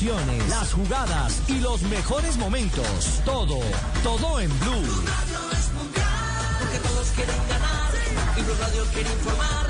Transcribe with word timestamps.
Emociones, 0.00 0.48
las 0.48 0.72
jugadas 0.72 1.42
y 1.48 1.60
los 1.60 1.82
mejores 1.82 2.36
momentos. 2.38 3.20
Todo, 3.24 3.58
todo 4.02 4.40
en 4.40 4.48
Blue. 4.60 4.70
Blue 4.70 5.02
Radio 5.06 5.50
es 5.52 5.72
mundial, 5.72 6.56
porque 6.58 6.78
todos 6.78 7.08
quieren 7.08 7.36
ganar 7.48 7.92
y 8.36 8.42
Blue 8.42 8.54
Radio 8.60 8.84
quiere 8.92 9.12
informar. 9.12 9.69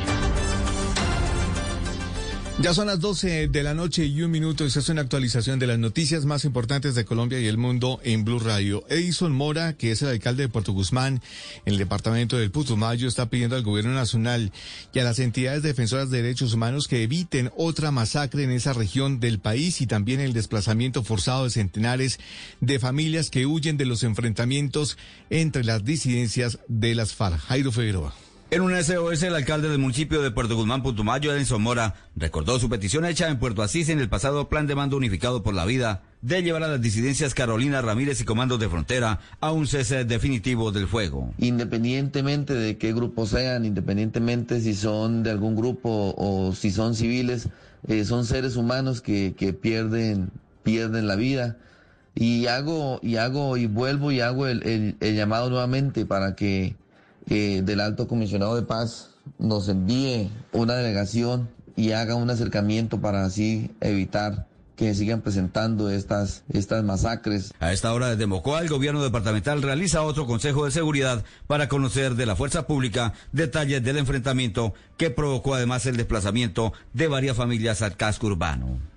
Ya 2.61 2.75
son 2.75 2.85
las 2.85 2.99
12 2.99 3.47
de 3.47 3.63
la 3.63 3.73
noche 3.73 4.05
y 4.05 4.21
un 4.21 4.29
minuto. 4.29 4.63
Esta 4.63 4.81
es 4.81 4.89
una 4.89 5.01
actualización 5.01 5.57
de 5.57 5.65
las 5.65 5.79
noticias 5.79 6.25
más 6.25 6.45
importantes 6.45 6.93
de 6.93 7.05
Colombia 7.05 7.39
y 7.39 7.47
el 7.47 7.57
mundo 7.57 7.99
en 8.03 8.23
Blue 8.23 8.37
Radio. 8.37 8.83
Edison 8.87 9.31
Mora, 9.31 9.73
que 9.73 9.89
es 9.89 10.03
el 10.03 10.09
alcalde 10.09 10.43
de 10.43 10.49
Puerto 10.49 10.71
Guzmán, 10.71 11.23
en 11.65 11.73
el 11.73 11.79
departamento 11.79 12.37
del 12.37 12.51
Putumayo, 12.51 13.07
está 13.07 13.31
pidiendo 13.31 13.55
al 13.55 13.63
gobierno 13.63 13.95
nacional 13.95 14.51
y 14.93 14.99
a 14.99 15.03
las 15.03 15.17
entidades 15.17 15.63
defensoras 15.63 16.11
de 16.11 16.21
derechos 16.21 16.53
humanos 16.53 16.87
que 16.87 17.01
eviten 17.01 17.51
otra 17.57 17.89
masacre 17.89 18.43
en 18.43 18.51
esa 18.51 18.73
región 18.73 19.19
del 19.19 19.39
país 19.39 19.81
y 19.81 19.87
también 19.87 20.19
el 20.19 20.33
desplazamiento 20.33 21.03
forzado 21.03 21.45
de 21.45 21.49
centenares 21.49 22.19
de 22.59 22.77
familias 22.77 23.31
que 23.31 23.47
huyen 23.47 23.77
de 23.77 23.85
los 23.85 24.03
enfrentamientos 24.03 24.99
entre 25.31 25.63
las 25.63 25.83
disidencias 25.83 26.59
de 26.67 26.93
las 26.93 27.15
FARC. 27.15 27.39
Jairo 27.39 27.71
Figueroa. 27.71 28.13
En 28.53 28.61
un 28.61 28.73
SOS, 28.75 29.23
el 29.23 29.35
alcalde 29.35 29.69
del 29.69 29.79
municipio 29.79 30.21
de 30.21 30.29
Puerto 30.29 30.57
Guzmán, 30.57 30.83
Putumayo, 30.83 31.33
Edison 31.33 31.61
Mora, 31.61 31.95
recordó 32.17 32.59
su 32.59 32.67
petición 32.69 33.05
hecha 33.05 33.29
en 33.29 33.39
Puerto 33.39 33.61
Asís 33.63 33.87
en 33.87 33.99
el 34.01 34.09
pasado 34.09 34.49
Plan 34.49 34.67
de 34.67 34.75
Mando 34.75 34.97
Unificado 34.97 35.41
por 35.41 35.53
la 35.53 35.63
Vida 35.65 36.01
de 36.21 36.43
llevar 36.43 36.63
a 36.63 36.67
las 36.67 36.81
disidencias 36.81 37.33
Carolina 37.33 37.81
Ramírez 37.81 38.19
y 38.19 38.25
Comandos 38.25 38.59
de 38.59 38.67
Frontera 38.67 39.21
a 39.39 39.53
un 39.53 39.67
cese 39.67 40.03
definitivo 40.03 40.73
del 40.73 40.87
fuego. 40.87 41.33
Independientemente 41.37 42.53
de 42.53 42.77
qué 42.77 42.91
grupo 42.93 43.25
sean, 43.25 43.63
independientemente 43.63 44.59
si 44.59 44.75
son 44.75 45.23
de 45.23 45.31
algún 45.31 45.55
grupo 45.55 46.13
o 46.17 46.53
si 46.53 46.71
son 46.71 46.93
civiles, 46.93 47.47
eh, 47.87 48.03
son 48.03 48.25
seres 48.25 48.57
humanos 48.57 48.99
que, 49.01 49.33
que 49.37 49.53
pierden, 49.53 50.29
pierden 50.63 51.07
la 51.07 51.15
vida. 51.15 51.55
Y 52.15 52.47
hago, 52.47 52.99
y 53.01 53.15
hago, 53.15 53.55
y 53.55 53.67
vuelvo 53.67 54.11
y 54.11 54.19
hago 54.19 54.45
el- 54.47 54.97
el 54.99 55.15
llamado 55.15 55.49
nuevamente 55.49 56.05
para 56.05 56.35
que 56.35 56.75
del 57.27 57.79
alto 57.79 58.07
comisionado 58.07 58.55
de 58.55 58.63
paz 58.63 59.11
nos 59.37 59.67
envíe 59.69 60.29
una 60.51 60.75
delegación 60.75 61.49
y 61.75 61.91
haga 61.91 62.15
un 62.15 62.29
acercamiento 62.29 62.99
para 62.99 63.25
así 63.25 63.71
evitar 63.79 64.47
que 64.75 64.95
sigan 64.95 65.21
presentando 65.21 65.91
estas, 65.91 66.43
estas 66.51 66.83
masacres. 66.83 67.53
A 67.59 67.71
esta 67.71 67.93
hora 67.93 68.09
desde 68.09 68.25
Mocoa, 68.25 68.61
el 68.61 68.69
gobierno 68.69 69.03
departamental 69.03 69.61
realiza 69.61 70.01
otro 70.01 70.25
consejo 70.25 70.65
de 70.65 70.71
seguridad 70.71 71.23
para 71.45 71.69
conocer 71.69 72.15
de 72.15 72.25
la 72.25 72.35
fuerza 72.35 72.65
pública 72.65 73.13
detalles 73.31 73.83
del 73.83 73.97
enfrentamiento 73.97 74.73
que 74.97 75.11
provocó 75.11 75.53
además 75.53 75.85
el 75.85 75.97
desplazamiento 75.97 76.73
de 76.93 77.07
varias 77.07 77.37
familias 77.37 77.83
al 77.83 77.95
casco 77.95 78.27
urbano. 78.27 78.90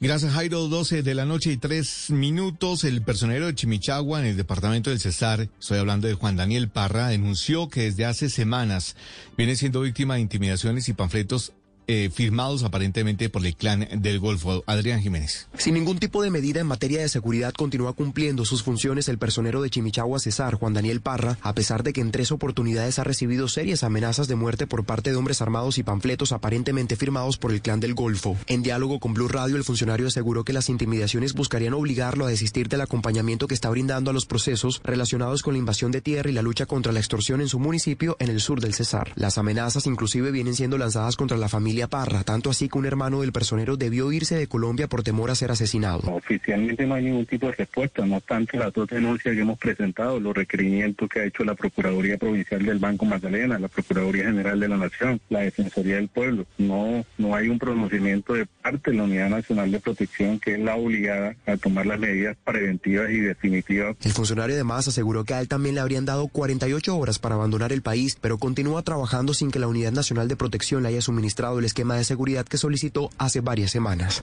Gracias, 0.00 0.32
Jairo. 0.32 0.68
12 0.68 1.02
de 1.02 1.14
la 1.14 1.24
noche 1.24 1.52
y 1.52 1.56
tres 1.56 2.10
minutos. 2.10 2.84
El 2.84 3.02
personero 3.02 3.46
de 3.46 3.54
Chimichagua 3.54 4.20
en 4.20 4.26
el 4.26 4.36
departamento 4.36 4.90
del 4.90 5.00
Cesar, 5.00 5.48
estoy 5.58 5.78
hablando 5.78 6.08
de 6.08 6.14
Juan 6.14 6.36
Daniel 6.36 6.68
Parra, 6.68 7.08
denunció 7.08 7.68
que 7.68 7.82
desde 7.82 8.04
hace 8.04 8.28
semanas 8.28 8.96
viene 9.36 9.56
siendo 9.56 9.80
víctima 9.80 10.14
de 10.14 10.20
intimidaciones 10.20 10.88
y 10.88 10.92
panfletos 10.92 11.52
eh, 11.86 12.10
firmados 12.12 12.62
aparentemente 12.64 13.28
por 13.28 13.44
el 13.44 13.56
clan 13.56 13.88
del 13.96 14.18
Golfo. 14.18 14.62
Adrián 14.66 15.00
Jiménez. 15.00 15.48
Sin 15.58 15.74
ningún 15.74 15.98
tipo 15.98 16.22
de 16.22 16.30
medida 16.30 16.60
en 16.60 16.66
materia 16.66 17.00
de 17.00 17.08
seguridad 17.08 17.52
continúa 17.52 17.92
cumpliendo 17.92 18.44
sus 18.44 18.62
funciones 18.62 19.08
el 19.08 19.18
personero 19.18 19.62
de 19.62 19.70
Chimichagua 19.70 20.18
Cesar, 20.18 20.54
Juan 20.54 20.74
Daniel 20.74 21.00
Parra, 21.00 21.38
a 21.42 21.54
pesar 21.54 21.82
de 21.82 21.92
que 21.92 22.00
en 22.00 22.10
tres 22.10 22.32
oportunidades 22.32 22.98
ha 22.98 23.04
recibido 23.04 23.48
serias 23.48 23.82
amenazas 23.82 24.28
de 24.28 24.34
muerte 24.34 24.66
por 24.66 24.84
parte 24.84 25.10
de 25.10 25.16
hombres 25.16 25.42
armados 25.42 25.78
y 25.78 25.82
panfletos 25.82 26.32
aparentemente 26.32 26.96
firmados 26.96 27.36
por 27.36 27.52
el 27.52 27.60
clan 27.62 27.80
del 27.80 27.94
Golfo. 27.94 28.36
En 28.46 28.62
diálogo 28.62 29.00
con 29.00 29.14
Blue 29.14 29.28
Radio, 29.28 29.56
el 29.56 29.64
funcionario 29.64 30.06
aseguró 30.06 30.44
que 30.44 30.52
las 30.52 30.68
intimidaciones 30.68 31.34
buscarían 31.34 31.74
obligarlo 31.74 32.26
a 32.26 32.30
desistir 32.30 32.68
del 32.68 32.80
acompañamiento 32.80 33.48
que 33.48 33.54
está 33.54 33.70
brindando 33.70 34.10
a 34.10 34.14
los 34.14 34.26
procesos 34.26 34.80
relacionados 34.84 35.42
con 35.42 35.54
la 35.54 35.58
invasión 35.58 35.92
de 35.92 36.00
tierra 36.00 36.30
y 36.30 36.34
la 36.34 36.42
lucha 36.42 36.66
contra 36.66 36.92
la 36.92 37.00
extorsión 37.00 37.40
en 37.40 37.48
su 37.48 37.58
municipio 37.58 38.16
en 38.20 38.30
el 38.30 38.40
sur 38.40 38.60
del 38.60 38.74
Cesar. 38.74 39.12
Las 39.16 39.38
amenazas 39.38 39.86
inclusive 39.86 40.30
vienen 40.30 40.54
siendo 40.54 40.78
lanzadas 40.78 41.16
contra 41.16 41.36
la 41.36 41.48
familia 41.48 41.73
Parra, 41.88 42.22
tanto 42.22 42.50
así 42.50 42.68
que 42.68 42.78
un 42.78 42.86
hermano 42.86 43.20
del 43.20 43.32
personero 43.32 43.76
debió 43.76 44.10
irse 44.12 44.36
de 44.36 44.46
Colombia 44.46 44.88
por 44.88 45.02
temor 45.02 45.30
a 45.30 45.34
ser 45.34 45.50
asesinado. 45.50 46.00
Oficialmente 46.10 46.86
no 46.86 46.94
hay 46.94 47.04
ningún 47.04 47.26
tipo 47.26 47.46
de 47.46 47.52
respuesta, 47.52 48.06
no 48.06 48.16
obstante 48.16 48.56
las 48.56 48.72
dos 48.72 48.88
denuncias 48.88 49.34
que 49.34 49.40
hemos 49.40 49.58
presentado, 49.58 50.18
los 50.20 50.34
requerimientos 50.34 51.08
que 51.08 51.20
ha 51.20 51.24
hecho 51.24 51.44
la 51.44 51.54
Procuraduría 51.54 52.16
Provincial 52.16 52.64
del 52.64 52.78
Banco 52.78 53.04
Magdalena, 53.04 53.58
la 53.58 53.68
Procuraduría 53.68 54.24
General 54.24 54.58
de 54.58 54.68
la 54.68 54.76
Nación, 54.76 55.20
la 55.28 55.40
Defensoría 55.40 55.96
del 55.96 56.08
Pueblo. 56.08 56.46
No, 56.58 57.04
no 57.18 57.34
hay 57.34 57.48
un 57.48 57.58
pronunciamiento 57.58 58.34
de 58.34 58.46
parte 58.46 58.90
de 58.90 58.96
la 58.96 59.04
Unidad 59.04 59.28
Nacional 59.28 59.70
de 59.70 59.80
Protección 59.80 60.38
que 60.38 60.54
es 60.54 60.60
la 60.60 60.76
obligada 60.76 61.34
a 61.46 61.56
tomar 61.56 61.86
las 61.86 61.98
medidas 61.98 62.36
preventivas 62.44 63.10
y 63.10 63.20
definitivas 63.20 63.96
El 64.02 64.12
funcionario 64.12 64.54
además 64.54 64.88
aseguró 64.88 65.24
que 65.24 65.34
a 65.34 65.40
él 65.40 65.48
también 65.48 65.74
le 65.74 65.80
habrían 65.80 66.04
dado 66.04 66.28
48 66.28 66.96
horas 66.96 67.18
para 67.18 67.34
abandonar 67.34 67.72
el 67.72 67.82
país, 67.82 68.16
pero 68.20 68.38
continúa 68.38 68.82
trabajando 68.82 69.34
sin 69.34 69.50
que 69.50 69.58
la 69.58 69.68
Unidad 69.68 69.92
Nacional 69.92 70.28
de 70.28 70.36
Protección 70.36 70.82
le 70.82 70.90
haya 70.90 71.00
suministrado 71.00 71.58
el 71.64 71.68
esquema 71.68 71.96
de 71.96 72.04
seguridad 72.04 72.44
que 72.44 72.58
solicitó 72.58 73.10
hace 73.16 73.40
varias 73.40 73.70
semanas. 73.70 74.22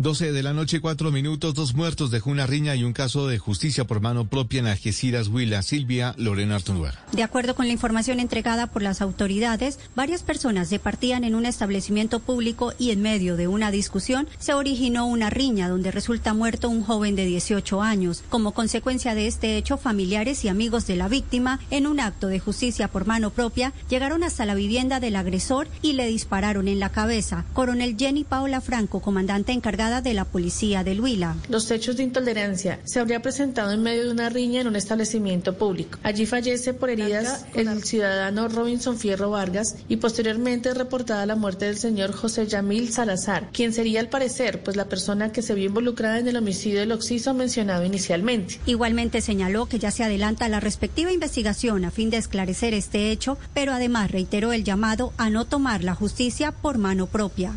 12 0.00 0.30
de 0.30 0.44
la 0.44 0.52
noche, 0.52 0.80
cuatro 0.80 1.10
minutos, 1.10 1.54
dos 1.54 1.74
muertos 1.74 2.12
dejó 2.12 2.30
una 2.30 2.46
riña 2.46 2.76
y 2.76 2.84
un 2.84 2.92
caso 2.92 3.26
de 3.26 3.38
justicia 3.38 3.84
por 3.84 4.00
mano 4.00 4.26
propia 4.28 4.60
en 4.60 4.68
Algeciras, 4.68 5.26
Huila, 5.26 5.60
Silvia 5.62 6.14
Lorena 6.16 6.54
Artuluaga. 6.54 7.04
De 7.10 7.24
acuerdo 7.24 7.56
con 7.56 7.66
la 7.66 7.72
información 7.72 8.20
entregada 8.20 8.68
por 8.68 8.82
las 8.82 9.02
autoridades, 9.02 9.80
varias 9.96 10.22
personas 10.22 10.68
se 10.68 10.78
partían 10.78 11.24
en 11.24 11.34
un 11.34 11.46
establecimiento 11.46 12.20
público 12.20 12.74
y 12.78 12.92
en 12.92 13.02
medio 13.02 13.36
de 13.36 13.48
una 13.48 13.72
discusión 13.72 14.28
se 14.38 14.54
originó 14.54 15.04
una 15.04 15.30
riña 15.30 15.68
donde 15.68 15.90
resulta 15.90 16.32
muerto 16.32 16.68
un 16.68 16.84
joven 16.84 17.16
de 17.16 17.24
18 17.24 17.82
años. 17.82 18.22
Como 18.28 18.52
consecuencia 18.52 19.16
de 19.16 19.26
este 19.26 19.56
hecho, 19.56 19.78
familiares 19.78 20.44
y 20.44 20.48
amigos 20.48 20.86
de 20.86 20.94
la 20.94 21.08
víctima, 21.08 21.58
en 21.70 21.88
un 21.88 21.98
acto 21.98 22.28
de 22.28 22.38
justicia 22.38 22.86
por 22.86 23.04
mano 23.04 23.30
propia, 23.30 23.72
llegaron 23.90 24.22
hasta 24.22 24.46
la 24.46 24.54
vivienda 24.54 25.00
del 25.00 25.16
agresor 25.16 25.66
y 25.82 25.94
le 25.94 26.06
dispararon 26.06 26.68
en 26.68 26.78
la 26.78 26.92
cabeza. 26.92 27.44
Coronel 27.52 27.96
Jenny 27.98 28.22
Paola 28.22 28.60
Franco, 28.60 29.00
comandante 29.00 29.50
encargada 29.50 29.87
de 29.88 30.14
la 30.14 30.24
policía 30.24 30.84
de 30.84 30.98
Huila. 31.00 31.36
Los 31.48 31.70
hechos 31.70 31.96
de 31.96 32.02
intolerancia 32.02 32.80
se 32.84 33.00
habría 33.00 33.22
presentado 33.22 33.72
en 33.72 33.82
medio 33.82 34.04
de 34.04 34.10
una 34.10 34.28
riña 34.28 34.60
en 34.60 34.68
un 34.68 34.76
establecimiento 34.76 35.56
público. 35.56 35.98
Allí 36.02 36.26
fallece 36.26 36.74
por 36.74 36.90
heridas 36.90 37.46
el 37.54 37.82
ciudadano 37.82 38.48
Robinson 38.48 38.98
Fierro 38.98 39.30
Vargas 39.30 39.76
y 39.88 39.96
posteriormente 39.96 40.68
es 40.68 40.76
reportada 40.76 41.26
la 41.26 41.36
muerte 41.36 41.64
del 41.64 41.78
señor 41.78 42.12
José 42.12 42.46
Yamil 42.46 42.92
Salazar, 42.92 43.50
quien 43.52 43.72
sería 43.72 44.00
al 44.00 44.08
parecer 44.08 44.62
pues 44.62 44.76
la 44.76 44.88
persona 44.88 45.32
que 45.32 45.42
se 45.42 45.54
vio 45.54 45.66
involucrada 45.66 46.18
en 46.18 46.28
el 46.28 46.36
homicidio 46.36 46.80
del 46.80 46.92
occiso 46.92 47.34
mencionado 47.34 47.84
inicialmente. 47.84 48.60
Igualmente 48.66 49.20
señaló 49.20 49.66
que 49.66 49.78
ya 49.78 49.90
se 49.90 50.04
adelanta 50.04 50.48
la 50.48 50.60
respectiva 50.60 51.12
investigación 51.12 51.84
a 51.84 51.90
fin 51.90 52.10
de 52.10 52.18
esclarecer 52.18 52.74
este 52.74 53.10
hecho, 53.10 53.38
pero 53.54 53.72
además 53.72 54.10
reiteró 54.10 54.52
el 54.52 54.64
llamado 54.64 55.12
a 55.16 55.30
no 55.30 55.44
tomar 55.44 55.84
la 55.84 55.94
justicia 55.94 56.52
por 56.52 56.78
mano 56.78 57.06
propia. 57.06 57.54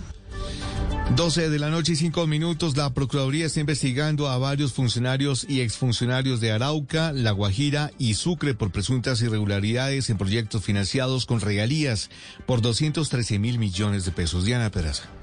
12 1.16 1.50
de 1.50 1.60
la 1.60 1.70
noche 1.70 1.92
y 1.92 1.96
5 1.98 2.26
minutos, 2.26 2.78
la 2.78 2.94
Procuraduría 2.94 3.46
está 3.46 3.60
investigando 3.60 4.30
a 4.30 4.38
varios 4.38 4.72
funcionarios 4.72 5.46
y 5.48 5.60
exfuncionarios 5.60 6.40
de 6.40 6.52
Arauca, 6.52 7.12
La 7.12 7.32
Guajira 7.32 7.92
y 7.98 8.14
Sucre 8.14 8.54
por 8.54 8.72
presuntas 8.72 9.22
irregularidades 9.22 10.10
en 10.10 10.18
proyectos 10.18 10.64
financiados 10.64 11.26
con 11.26 11.42
regalías 11.42 12.10
por 12.46 12.62
213 12.62 13.40
mil 13.40 13.60
millones 13.60 14.06
de 14.06 14.12
pesos. 14.12 14.46
Diana 14.46 14.72
Peraza. 14.72 15.21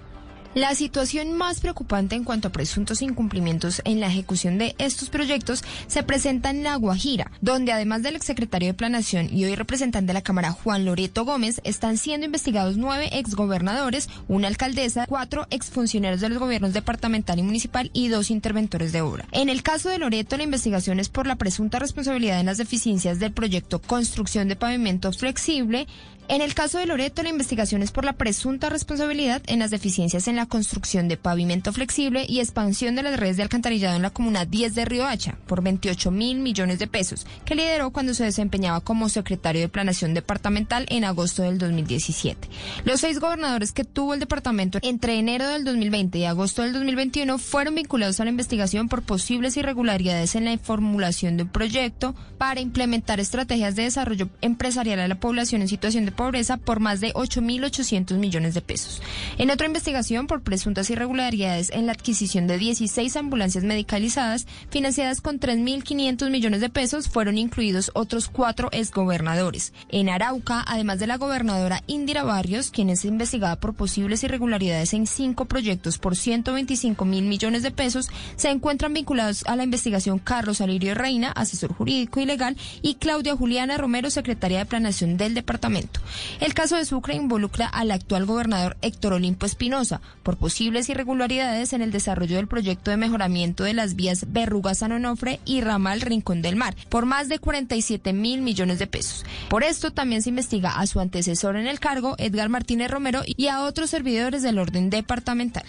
La 0.59 0.75
situación 0.75 1.35
más 1.35 1.61
preocupante 1.61 2.17
en 2.17 2.25
cuanto 2.25 2.49
a 2.49 2.51
presuntos 2.51 3.01
incumplimientos 3.01 3.81
en 3.85 4.01
la 4.01 4.09
ejecución 4.09 4.59
de 4.59 4.75
estos 4.79 5.09
proyectos 5.09 5.63
se 5.87 6.03
presenta 6.03 6.51
en 6.51 6.65
La 6.65 6.75
Guajira, 6.75 7.31
donde 7.41 7.71
además 7.71 8.03
del 8.03 8.17
exsecretario 8.17 8.67
de 8.67 8.75
Planación 8.75 9.29
y 9.33 9.45
hoy 9.45 9.55
representante 9.55 10.09
de 10.09 10.15
la 10.15 10.23
Cámara 10.23 10.51
Juan 10.51 10.85
Loreto 10.85 11.25
Gómez, 11.25 11.61
están 11.63 11.97
siendo 11.97 12.27
investigados 12.27 12.77
nueve 12.77 13.09
exgobernadores, 13.13 14.09
una 14.27 14.49
alcaldesa, 14.49 15.07
cuatro 15.07 15.47
exfuncionarios 15.51 16.21
de 16.21 16.29
los 16.29 16.39
gobiernos 16.39 16.73
departamental 16.73 17.39
y 17.39 17.45
municipal 17.45 17.93
y 17.93 18.09
dos 18.09 18.29
interventores 18.29 18.91
de 18.91 19.03
obra. 19.03 19.29
En 19.31 19.51
el 19.51 19.63
caso 19.63 19.91
de 19.91 19.99
Loreto, 19.99 20.37
la 20.37 20.43
investigación 20.43 20.99
es 20.99 21.09
por 21.09 21.29
la 21.29 21.37
presunta 21.37 21.79
responsabilidad 21.79 22.41
en 22.41 22.47
las 22.47 22.59
deficiencias 22.59 23.21
del 23.21 23.31
proyecto 23.31 23.81
Construcción 23.81 24.49
de 24.49 24.57
Pavimento 24.57 25.13
Flexible, 25.13 25.87
en 26.29 26.43
el 26.43 26.55
caso 26.55 26.79
de 26.79 26.85
Loreto, 26.85 27.23
la 27.23 27.31
investigación 27.31 27.83
es 27.83 27.91
por 27.91 28.05
la 28.05 28.13
presunta 28.13 28.69
responsabilidad 28.69 29.41
en 29.47 29.61
las 29.61 29.71
deficiencias 29.71 30.29
en 30.29 30.37
la 30.37 30.45
construcción 30.45 31.09
de 31.09 31.17
pavimento 31.17 31.73
flexible 31.73 32.27
y 32.29 32.41
expansión 32.41 32.95
de 32.95 33.03
las 33.03 33.19
redes 33.19 33.39
de 33.39 33.45
alcantarillado 33.45 33.97
en 33.97 34.03
la 34.03 34.11
comuna 34.11 34.45
10 34.45 34.75
de 34.75 34.85
Río 34.85 35.07
Hacha 35.07 35.39
por 35.47 35.63
28 35.63 36.11
mil 36.11 36.41
millones 36.41 36.79
de 36.79 36.87
pesos, 36.87 37.27
que 37.47 37.55
lideró 37.55 37.91
cuando 37.93 38.13
se 38.13 38.25
desempeñaba 38.25 38.81
como 38.83 39.09
secretario 39.09 39.63
de 39.63 39.71
Planación 39.71 40.13
Departamental 40.13 40.85
en 40.91 41.05
agosto 41.05 41.43
del 41.43 41.57
2017. 41.57 42.49
Los 42.85 43.01
seis 43.01 43.21
gobernadores 43.21 43.73
que 43.73 43.85
tuvo 43.85 44.13
el 44.13 44.21
departamento 44.21 44.79
entre 44.83 45.19
enero 45.19 45.49
del 45.49 45.65
2020 45.65 46.19
y 46.19 46.25
agosto 46.27 46.63
del 46.63 46.75
2021 46.75 47.39
fueron 47.39 47.75
vinculados 47.75 48.21
a 48.21 48.25
la 48.25 48.31
investigación 48.31 48.89
por 48.89 49.03
posibles 49.03 49.57
irregularidades 49.57 50.35
en 50.35 50.45
la 50.45 50.59
formulación 50.59 51.39
de 51.39 51.45
un 51.45 51.49
proyecto 51.49 52.15
para 52.37 52.61
implementar 52.61 53.19
estrategias 53.19 53.77
de 53.77 53.85
desarrollo 53.85 54.29
empresarial 54.43 55.01
a 55.01 55.09
la 55.09 55.21
población 55.21 55.63
en 55.63 55.69
situación 55.69 56.05
de 56.05 56.18
pobreza 56.19 56.57
por 56.57 56.81
más 56.81 57.01
de 57.01 57.15
8.800 57.15 58.19
millones 58.19 58.53
de 58.53 58.61
pesos. 58.61 59.01
En 59.39 59.53
otra 59.53 59.69
investigación 59.69 60.27
por 60.27 60.43
presuntas 60.43 60.91
irregularidades 60.91 61.71
en 61.71 61.87
la 61.87 61.93
adquisición 61.93 62.49
de 62.49 62.59
16 62.59 63.17
ambulancias 63.17 63.63
medicalizadas 63.63 64.49
financiadas 64.69 65.21
con 65.21 65.39
3.500 65.39 66.29
millones 66.31 66.61
de 66.61 66.71
pesos 66.71 67.09
fueron 67.09 67.39
incluidos 67.39 67.93
otros 67.95 68.29
cuatro 68.29 68.69
exgobernadores. 68.73 69.73
En 69.91 70.09
Arauca, 70.09 70.65
además 70.67 70.99
de 70.99 71.07
la 71.07 71.19
gobernadora 71.19 71.85
Indira 71.87 72.25
Barrios, 72.25 72.73
quien 72.73 72.91
es 72.91 73.05
investigada 73.05 73.55
por 73.55 73.75
posibles 73.75 74.25
irregularidades 74.25 74.95
en 74.95 75.07
cinco 75.07 75.45
proyectos 75.45 75.99
por 75.99 76.17
125 76.17 77.05
mil 77.05 77.27
millones 77.27 77.63
de 77.63 77.71
pesos, 77.71 78.09
se 78.35 78.51
encuentran 78.51 78.93
vinculados 78.93 79.45
a 79.47 79.55
la 79.55 79.63
investigación 79.63 80.19
Carlos 80.19 80.61
Alirio 80.61 80.97
Reina, 80.97 81.31
asesor 81.31 81.73
jurídico 81.73 82.19
y 82.19 82.27
legal, 82.27 82.57
y 82.83 82.97
Claudia 82.97 83.37
Juliana 83.37 83.79
Romero, 83.79 84.11
secretaria 84.11 84.59
de 84.59 84.67
Planación 84.67 85.17
del 85.17 85.35
departamento. 85.35 86.01
El 86.41 86.55
caso 86.55 86.77
de 86.77 86.85
Sucre 86.85 87.15
involucra 87.15 87.67
al 87.67 87.91
actual 87.91 88.27
gobernador 88.27 88.77
Héctor 88.83 89.15
Olimpo 89.15 89.47
Espinosa 89.47 90.01
por 90.23 90.37
posibles 90.37 90.89
irregularidades 90.89 91.73
en 91.73 91.83
el 91.83 91.93
desarrollo 91.93 92.37
del 92.37 92.49
proyecto 92.49 92.91
de 92.91 92.97
mejoramiento 92.97 93.65
de 93.65 93.75
las 93.75 93.97
vías 93.97 94.27
Berruga-San 94.29 94.93
Onofre 94.93 95.41
y 95.45 95.61
Ramal 95.61 96.01
Rincón 96.01 96.43
del 96.43 96.57
Mar 96.57 96.77
por 96.89 97.07
más 97.07 97.29
de 97.29 97.39
47 97.39 98.13
mil 98.13 98.41
millones 98.41 98.79
de 98.79 98.87
pesos. 98.87 99.25
Por 99.49 99.63
esto 99.63 99.93
también 99.93 100.23
se 100.23 100.31
investiga 100.31 100.79
a 100.79 100.87
su 100.87 101.01
antecesor 101.01 101.57
en 101.57 101.67
el 101.67 101.81
cargo, 101.81 102.15
Edgar 102.19 102.49
Martínez 102.49 102.91
Romero, 102.91 103.23
y 103.27 103.49
a 103.49 103.63
otros 103.63 103.91
servidores 103.91 104.43
del 104.43 104.59
orden 104.59 104.91
departamental. 104.91 105.65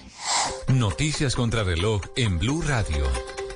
Noticias 0.68 1.36
contra 1.36 1.64
reloj 1.64 2.02
en 2.16 2.40
Blue 2.40 2.62
Radio. 2.62 3.06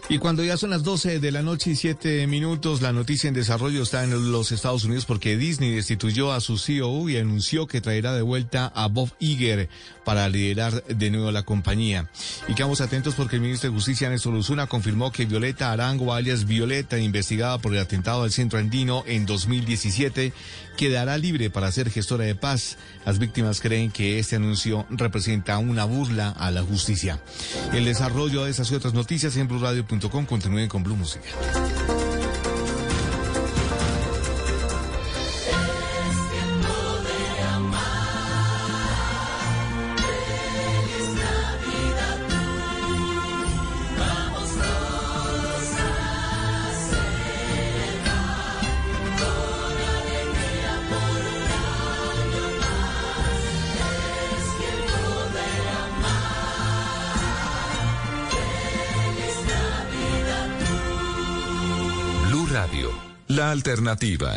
Y 0.10 0.18
cuando 0.18 0.44
ya 0.44 0.58
son 0.58 0.72
las 0.72 0.84
12 0.84 1.20
de 1.22 1.32
la 1.32 1.42
noche 1.42 1.72
y 1.72 1.76
7 1.78 2.28
minutos, 2.28 2.82
la 2.82 2.92
noticia 2.92 3.30
en 3.30 3.34
desarrollo 3.34 3.82
está 3.84 4.04
en 4.04 4.32
los 4.34 4.52
Estados 4.52 4.84
Unidos 4.84 5.06
porque 5.06 5.38
Disney 5.38 5.72
destituyó 5.72 6.34
a 6.34 6.42
su 6.42 6.58
CEO 6.58 7.08
y 7.10 7.16
anunció 7.16 7.68
que 7.68 7.80
traerá 7.80 8.14
de 8.14 8.22
vuelta 8.22 8.72
a 8.76 8.88
Bob 8.88 9.10
Iger 9.20 9.70
para 10.04 10.28
liderar 10.30 10.84
de 10.86 11.12
nuevo 11.12 11.32
la 11.32 11.44
compañía. 11.44 12.10
Y 12.48 12.56
quedamos 12.56 12.82
atentos 12.82 13.16
porque 13.16 13.38
el 13.38 13.42
ministro 13.42 13.70
de 13.70 13.76
Justicia, 13.76 14.10
Néstor 14.10 14.34
Luzuna, 14.34 14.68
confirmó 14.68 15.12
que 15.12 15.26
Violeta 15.26 15.72
Arango, 15.72 16.14
alias 16.14 16.46
Violeta, 16.46 16.98
investigada 17.00 17.58
por 17.58 17.74
el 17.74 17.80
atentado 17.80 18.24
al 18.24 18.32
centro 18.32 18.60
andino 18.60 19.04
en 19.08 19.26
2017, 19.26 20.34
quedará 20.78 21.18
libre 21.18 21.50
para 21.50 21.72
ser 21.72 21.90
gestora 21.90 22.26
de 22.26 22.36
paz. 22.36 22.78
Las 23.06 23.20
víctimas 23.20 23.62
creen 23.62 23.92
que 23.92 24.20
este 24.20 24.36
anuncio 24.36 24.86
representa 24.90 25.58
una 25.58 25.86
burla 25.86 26.30
a 26.30 26.52
la 26.52 26.62
justicia. 26.64 27.20
El 27.74 27.86
desarrollo 27.86 28.46
de 28.46 28.52
esas 28.52 28.72
y 28.72 28.76
otras 28.76 28.94
noticias 28.94 29.36
en 29.38 29.48
blurradio.com 29.48 30.26
continúen 30.26 30.70
con 30.70 30.84
Blue 30.84 30.96
Música. 30.96 31.30
La 63.30 63.50
alternativa. 63.50 64.32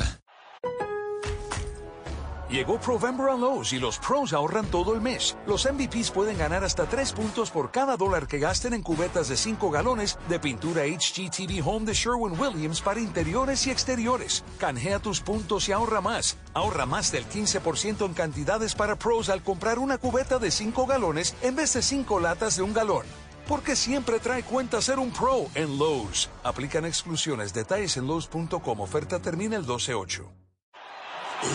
Llegó 2.49 2.81
Provember 2.81 3.27
Lowe's 3.39 3.75
y 3.75 3.79
los 3.79 3.99
pros 3.99 4.33
ahorran 4.33 4.65
todo 4.69 4.95
el 4.95 5.03
mes. 5.03 5.37
Los 5.47 5.71
MVPs 5.71 6.13
pueden 6.13 6.39
ganar 6.39 6.65
hasta 6.65 6.87
3 6.87 7.13
puntos 7.13 7.51
por 7.51 7.71
cada 7.71 7.99
dólar 7.99 8.27
que 8.27 8.39
gasten 8.39 8.73
en 8.73 8.81
cubetas 8.81 9.29
de 9.29 9.37
5 9.37 9.71
galones 9.71 10.19
de 10.31 10.41
pintura 10.41 10.85
HGTV 10.85 11.61
Home 11.63 11.85
de 11.85 11.93
Sherwin 11.93 12.41
Williams 12.41 12.81
para 12.81 13.01
interiores 13.01 13.67
y 13.67 13.71
exteriores. 13.71 14.45
Canjea 14.57 14.99
tus 14.99 15.21
puntos 15.21 15.69
y 15.69 15.73
ahorra 15.73 16.01
más. 16.01 16.39
Ahorra 16.55 16.87
más 16.87 17.13
del 17.13 17.29
15% 17.29 18.07
en 18.07 18.15
cantidades 18.15 18.75
para 18.75 18.97
pros 18.97 19.29
al 19.29 19.43
comprar 19.43 19.79
una 19.79 19.99
cubeta 19.99 20.39
de 20.39 20.51
5 20.51 20.87
galones 20.87 21.35
en 21.43 21.55
vez 21.55 21.75
de 21.75 21.83
5 21.83 22.19
latas 22.21 22.57
de 22.57 22.63
un 22.63 22.73
galón 22.73 23.26
porque 23.49 23.77
siempre 23.77 24.19
trae 24.21 24.43
cuenta 24.43 24.81
ser 24.81 24.99
un 24.99 25.11
pro 25.11 25.47
en 25.55 25.79
Lowe's. 25.79 26.29
Aplican 26.43 26.85
exclusiones, 26.85 27.53
detalles 27.53 27.97
en 27.97 28.07
Lowe's.com. 28.07 28.81
Oferta 28.81 29.21
termina 29.21 29.57
el 29.57 29.67
12-8. 29.67 30.25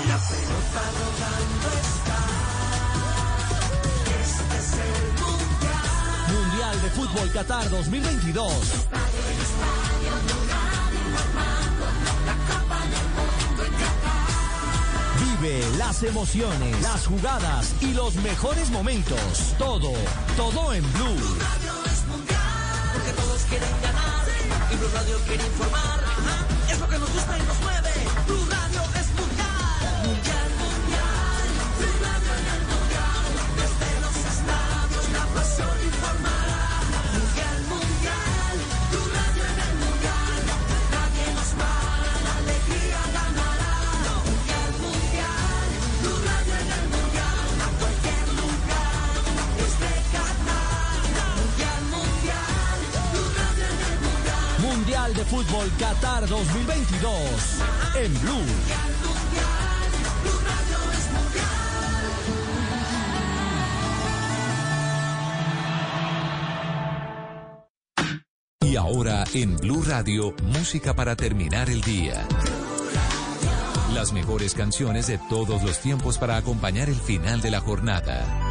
La 0.08 0.18
pelota 0.18 0.82
rodando 1.00 1.68
está. 1.82 2.20
Este 4.22 4.58
es 4.58 4.74
el 4.74 5.04
mundial. 5.24 5.82
Mundial 6.32 6.82
de 6.82 6.90
Fútbol 6.92 7.32
Qatar 7.32 7.70
2022. 7.70 8.88
Vive 15.42 15.64
las 15.78 16.04
emociones, 16.04 16.82
las 16.84 17.08
jugadas 17.08 17.74
y 17.82 17.94
los 17.94 18.14
mejores 18.16 18.70
momentos. 18.70 19.20
Todo, 19.58 19.92
todo 20.38 20.72
en 20.72 20.84
Blue. 20.94 21.16
Blue 21.16 21.36
Radio 21.40 21.74
es 21.92 22.06
mundial, 22.06 22.92
porque 22.94 23.12
todos 23.14 23.42
quieren 23.50 23.70
ganar. 23.82 24.26
Sí. 24.26 24.74
Y 24.74 24.78
Blue 24.78 24.90
Radio 24.94 25.18
quiere 25.26 25.44
informar. 25.44 26.00
Ajá, 26.04 26.46
es 26.72 26.80
lo 26.80 26.88
que 26.88 26.98
nos 27.00 27.12
gusta 27.12 27.40
y 27.40 27.42
nos 27.42 27.60
mueve. 27.60 27.71
Fútbol 55.26 55.70
Qatar 55.78 56.28
2022 56.28 57.12
en 57.96 58.22
Blue. 58.22 58.46
Y 68.62 68.76
ahora 68.76 69.24
en 69.34 69.58
Blue 69.58 69.84
Radio, 69.84 70.34
música 70.44 70.94
para 70.94 71.16
terminar 71.16 71.70
el 71.70 71.82
día. 71.82 72.26
Las 73.94 74.14
mejores 74.14 74.54
canciones 74.54 75.08
de 75.08 75.20
todos 75.30 75.62
los 75.64 75.80
tiempos 75.80 76.18
para 76.18 76.38
acompañar 76.38 76.90
el 76.90 76.96
final 76.96 77.42
de 77.42 77.52
la 77.52 77.60
jornada. 77.60 78.51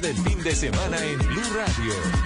Del 0.00 0.16
fin 0.16 0.42
de 0.44 0.54
semana 0.54 0.96
en 1.02 1.18
Blue 1.18 1.42
Radio. 1.56 2.17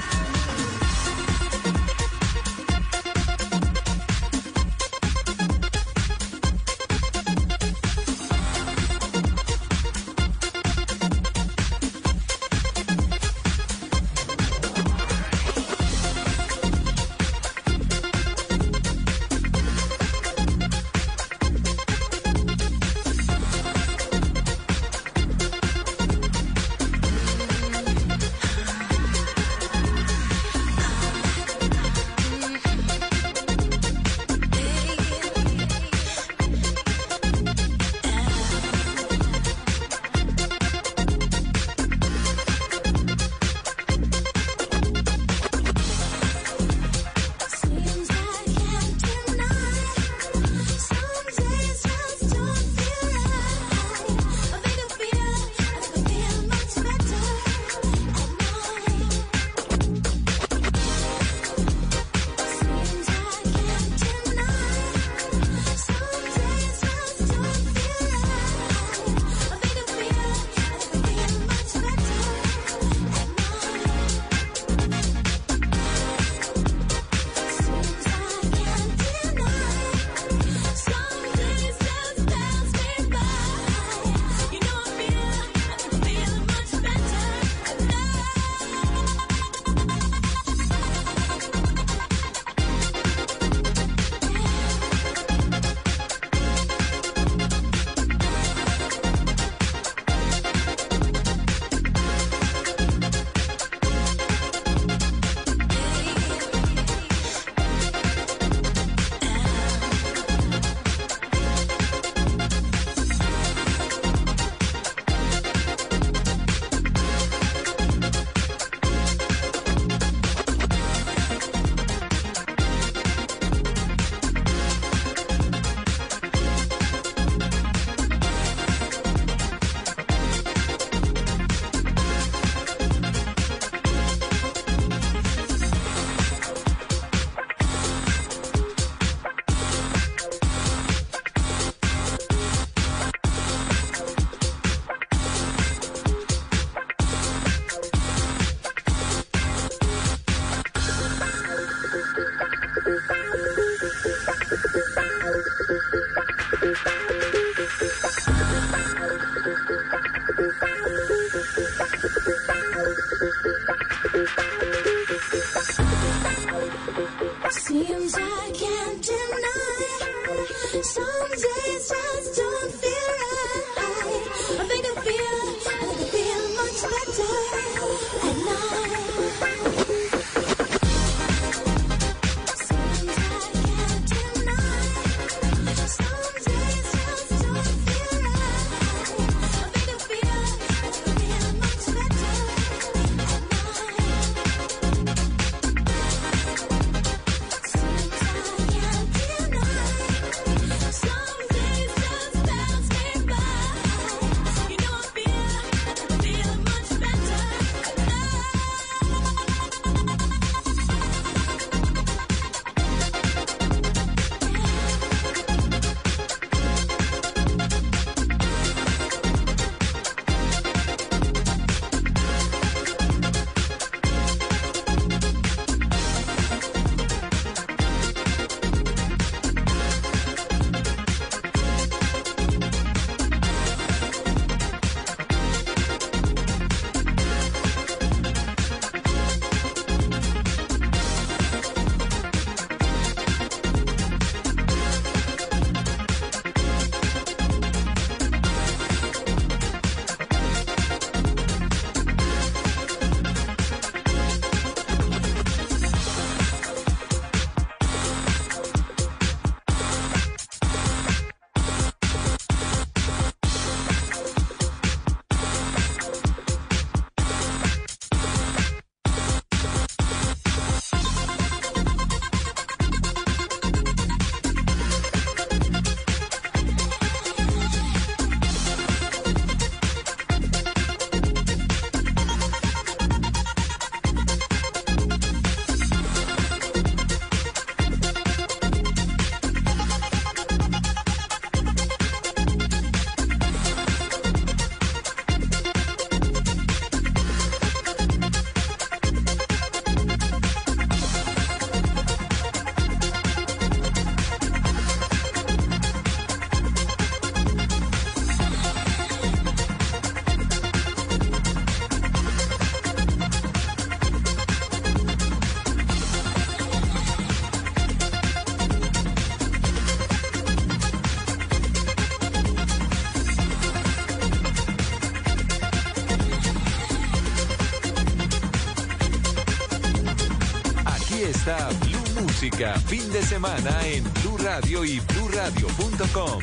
Fin 332.42 333.12
de 333.12 333.22
semana 333.22 333.86
en 333.86 334.02
Blue 334.14 334.36
Radio 334.36 334.84
y 334.84 334.98
BlueRadio.com. 334.98 336.40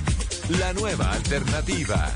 La 0.58 0.72
nueva 0.72 1.12
alternativa. 1.12 2.16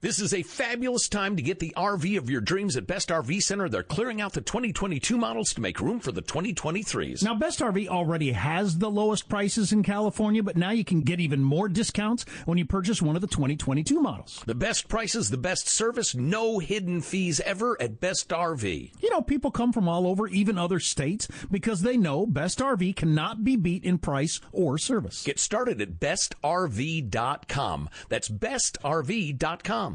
This 0.00 0.20
is 0.20 0.32
a 0.32 0.44
fabulous 0.44 1.08
time 1.08 1.34
to 1.34 1.42
get 1.42 1.58
the 1.58 1.74
RV 1.76 2.18
of 2.18 2.30
your 2.30 2.40
dreams 2.40 2.76
at 2.76 2.86
Best 2.86 3.08
RV 3.08 3.42
Center. 3.42 3.68
They're 3.68 3.82
clearing 3.82 4.20
out 4.20 4.32
the 4.32 4.40
2022 4.40 5.18
models 5.18 5.52
to 5.54 5.60
make 5.60 5.80
room 5.80 5.98
for 5.98 6.12
the 6.12 6.22
2023s. 6.22 7.24
Now, 7.24 7.34
Best 7.34 7.58
RV 7.58 7.88
already 7.88 8.30
has 8.30 8.78
the 8.78 8.92
lowest 8.92 9.28
prices 9.28 9.72
in 9.72 9.82
California, 9.82 10.40
but 10.40 10.56
now 10.56 10.70
you 10.70 10.84
can 10.84 11.00
get 11.00 11.18
even 11.18 11.42
more 11.42 11.68
discounts 11.68 12.24
when 12.44 12.58
you 12.58 12.64
purchase 12.64 13.02
one 13.02 13.16
of 13.16 13.22
the 13.22 13.26
2022 13.26 14.00
models. 14.00 14.40
The 14.46 14.54
best 14.54 14.86
prices, 14.86 15.30
the 15.30 15.36
best 15.36 15.66
service, 15.66 16.14
no 16.14 16.60
hidden 16.60 17.00
fees 17.00 17.40
ever 17.40 17.76
at 17.82 17.98
Best 17.98 18.28
RV. 18.28 19.02
You 19.02 19.10
know, 19.10 19.20
people 19.20 19.50
come 19.50 19.72
from 19.72 19.88
all 19.88 20.06
over, 20.06 20.28
even 20.28 20.58
other 20.58 20.78
states, 20.78 21.26
because 21.50 21.82
they 21.82 21.96
know 21.96 22.24
Best 22.24 22.60
RV 22.60 22.94
cannot 22.94 23.42
be 23.42 23.56
beat 23.56 23.82
in 23.82 23.98
price 23.98 24.40
or 24.52 24.78
service. 24.78 25.24
Get 25.24 25.40
started 25.40 25.80
at 25.80 25.98
bestrv.com. 25.98 27.88
That's 28.08 28.28
bestrv.com. 28.28 29.87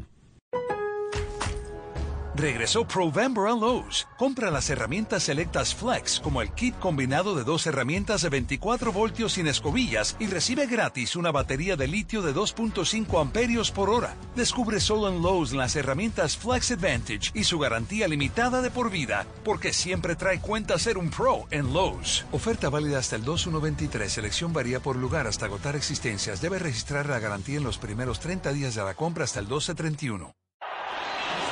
Regresó 2.36 2.84
Provember 2.84 3.46
a 3.46 3.50
Lowe's. 3.52 4.08
Compra 4.18 4.50
las 4.50 4.68
herramientas 4.68 5.22
selectas 5.22 5.72
Flex, 5.72 6.18
como 6.18 6.42
el 6.42 6.50
kit 6.50 6.76
combinado 6.80 7.36
de 7.36 7.44
dos 7.44 7.64
herramientas 7.68 8.22
de 8.22 8.28
24 8.28 8.92
voltios 8.92 9.34
sin 9.34 9.46
escobillas 9.46 10.16
y 10.18 10.26
recibe 10.26 10.66
gratis 10.66 11.14
una 11.14 11.30
batería 11.30 11.76
de 11.76 11.86
litio 11.86 12.22
de 12.22 12.34
2.5 12.34 13.20
amperios 13.20 13.70
por 13.70 13.88
hora. 13.88 14.16
Descubre 14.34 14.80
solo 14.80 15.08
en 15.08 15.22
Lowe's 15.22 15.52
las 15.52 15.76
herramientas 15.76 16.36
Flex 16.36 16.72
Advantage 16.72 17.30
y 17.34 17.44
su 17.44 17.60
garantía 17.60 18.08
limitada 18.08 18.62
de 18.62 18.70
por 18.70 18.90
vida, 18.90 19.26
porque 19.44 19.72
siempre 19.72 20.16
trae 20.16 20.40
cuenta 20.40 20.76
ser 20.80 20.98
un 20.98 21.10
pro 21.10 21.46
en 21.52 21.72
Lowe's. 21.72 22.26
Oferta 22.32 22.68
válida 22.68 22.98
hasta 22.98 23.14
el 23.14 23.24
2123. 23.24 24.12
Selección 24.12 24.52
varía 24.52 24.80
por 24.80 24.96
lugar 24.96 25.28
hasta 25.28 25.46
agotar 25.46 25.76
existencias. 25.76 26.40
Debe 26.40 26.58
registrar 26.58 27.08
la 27.08 27.20
garantía 27.20 27.58
en 27.58 27.64
los 27.64 27.78
primeros 27.78 28.18
30 28.18 28.52
días 28.52 28.74
de 28.74 28.82
la 28.82 28.94
compra 28.94 29.22
hasta 29.22 29.38
el 29.38 29.46
1231. 29.46 30.34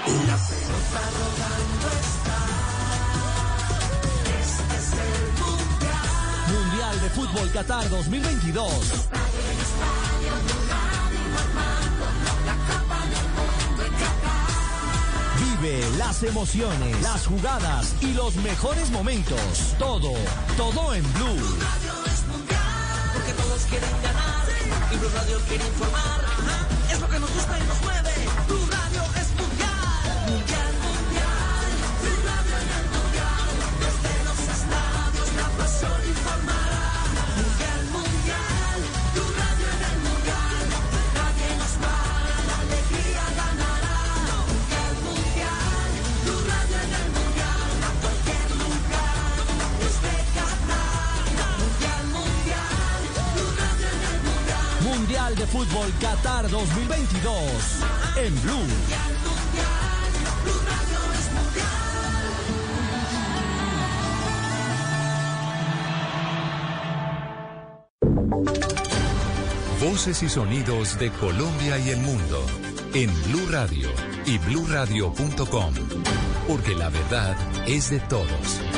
La 0.05 0.09
pelota 0.09 1.01
rodando 1.15 1.87
está. 2.03 2.39
Este 4.41 4.75
es 4.77 4.89
el 4.99 5.23
mundial. 5.45 6.11
Mundial 6.49 7.01
de 7.03 7.11
Fútbol 7.11 7.53
Qatar 7.53 7.89
2022. 7.89 8.73
Vive 15.39 15.89
las 15.99 16.23
emociones, 16.25 17.01
las 17.03 17.25
jugadas 17.25 17.95
y 18.01 18.13
los 18.15 18.35
mejores 18.37 18.91
momentos. 18.91 19.41
Todo, 19.79 20.15
todo 20.57 20.95
en 20.95 21.13
Blue. 21.13 21.27
Radio 21.61 21.93
es 22.07 22.27
mundial. 22.27 23.11
Porque 23.13 23.33
todos 23.35 23.63
quieren 23.71 24.03
ganar. 24.03 24.49
Y 24.93 24.97
Blue 24.97 25.11
Radio 25.15 25.39
quiere 25.47 25.65
informar. 25.65 26.21
Es 26.91 27.01
lo 27.01 27.09
que 27.09 27.21
nos 27.21 27.33
gusta 27.33 27.57
y 27.57 27.63
nos 27.69 27.81
mueve. 27.83 27.92
Fútbol 55.53 55.93
Qatar 56.01 56.49
2022 56.49 57.35
en 58.17 58.43
Blue. 58.43 58.55
Voces 69.79 70.23
y 70.23 70.31
sonidos 70.31 70.99
de 70.99 71.11
Colombia 71.11 71.79
y 71.79 71.91
el 71.91 72.01
mundo 72.01 72.47
en 72.95 73.11
Blue 73.25 73.47
Radio 73.51 73.91
y 74.25 74.39
bluradio.com, 74.39 75.75
porque 76.49 76.75
la 76.75 76.89
verdad 76.89 77.37
es 77.67 77.91
de 77.91 78.01
todos. 78.01 78.72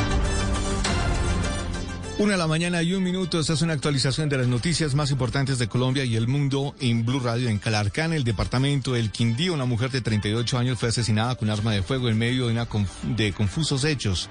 Una 2.16 2.34
de 2.34 2.38
la 2.38 2.46
mañana 2.46 2.80
y 2.80 2.94
un 2.94 3.02
minuto. 3.02 3.40
Esta 3.40 3.54
es 3.54 3.62
una 3.62 3.72
actualización 3.72 4.28
de 4.28 4.38
las 4.38 4.46
noticias 4.46 4.94
más 4.94 5.10
importantes 5.10 5.58
de 5.58 5.66
Colombia 5.66 6.04
y 6.04 6.14
el 6.14 6.28
mundo 6.28 6.72
en 6.78 7.04
Blue 7.04 7.18
Radio. 7.18 7.48
En 7.48 7.58
Calarcá, 7.58 8.04
en 8.04 8.12
el 8.12 8.22
departamento 8.22 8.92
del 8.92 9.10
Quindío, 9.10 9.52
una 9.52 9.64
mujer 9.64 9.90
de 9.90 10.00
38 10.00 10.56
años 10.56 10.78
fue 10.78 10.90
asesinada 10.90 11.34
con 11.34 11.50
arma 11.50 11.72
de 11.72 11.82
fuego 11.82 12.08
en 12.08 12.16
medio 12.16 12.46
de, 12.46 12.66
de 13.16 13.32
confusos 13.32 13.84
hechos. 13.84 14.30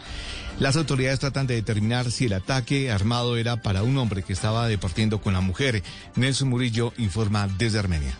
Las 0.60 0.78
autoridades 0.78 1.20
tratan 1.20 1.46
de 1.46 1.56
determinar 1.56 2.10
si 2.10 2.26
el 2.26 2.34
ataque 2.34 2.90
armado 2.90 3.36
era 3.36 3.62
para 3.62 3.84
un 3.84 3.98
hombre 3.98 4.24
que 4.24 4.32
estaba 4.32 4.70
departiendo 4.70 5.20
con 5.20 5.34
la 5.34 5.42
mujer. 5.42 5.84
Nelson 6.16 6.48
Murillo 6.48 6.94
informa 6.98 7.50
desde 7.50 7.80
Armenia. 7.80 8.18